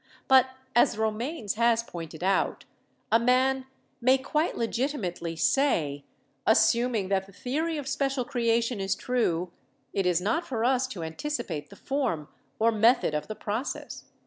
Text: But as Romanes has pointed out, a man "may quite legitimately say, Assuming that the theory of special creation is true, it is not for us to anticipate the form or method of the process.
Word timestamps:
But 0.27 0.49
as 0.75 0.97
Romanes 0.97 1.53
has 1.61 1.83
pointed 1.83 2.23
out, 2.23 2.65
a 3.11 3.19
man 3.19 3.67
"may 4.01 4.17
quite 4.17 4.57
legitimately 4.57 5.35
say, 5.35 6.05
Assuming 6.47 7.09
that 7.09 7.27
the 7.27 7.31
theory 7.31 7.77
of 7.77 7.87
special 7.87 8.25
creation 8.25 8.79
is 8.79 8.95
true, 8.95 9.51
it 9.93 10.07
is 10.07 10.19
not 10.19 10.43
for 10.43 10.65
us 10.65 10.87
to 10.87 11.03
anticipate 11.03 11.69
the 11.69 11.75
form 11.75 12.29
or 12.57 12.71
method 12.71 13.13
of 13.13 13.27
the 13.27 13.35
process. 13.35 14.05